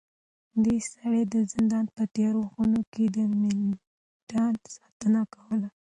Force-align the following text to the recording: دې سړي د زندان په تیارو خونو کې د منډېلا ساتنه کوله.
دې 0.63 0.77
سړي 0.93 1.21
د 1.33 1.35
زندان 1.53 1.85
په 1.95 2.03
تیارو 2.13 2.43
خونو 2.51 2.79
کې 2.93 3.05
د 3.15 3.17
منډېلا 3.39 4.45
ساتنه 4.75 5.21
کوله. 5.33 5.69